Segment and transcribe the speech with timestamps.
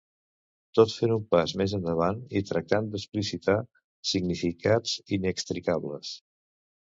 [0.77, 3.57] tot fent un pas més endavant i tractant d'explicitar
[4.13, 6.15] significats inextricables